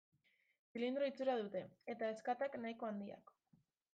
[0.75, 1.61] Zilindro itxura dute,
[1.95, 3.33] eta ezkatak nahiko handiak.